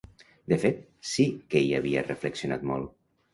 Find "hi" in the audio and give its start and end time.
1.67-1.69